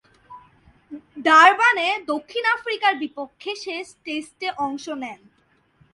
[1.25, 5.19] ডারবানে দক্ষিণ আফ্রিকার বিপক্ষে শেষ টেস্টে অংশ নেন।